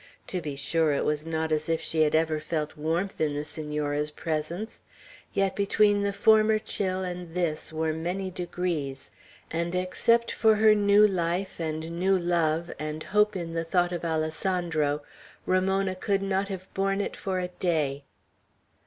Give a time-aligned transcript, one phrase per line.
[0.25, 3.45] To be sure, it was not as if she had ever felt warmth in the
[3.45, 4.81] Senora's presence;
[5.31, 9.11] yet between the former chill and this were many degrees,
[9.51, 14.03] and except for her new life, and new love, and hope in the thought of
[14.03, 15.03] Alessandro,
[15.45, 18.03] Ramona could not have borne it for a day.